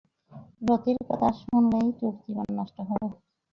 [0.61, 3.07] রথির কথা শুনলেই তোর জীবন নষ্ট হবে।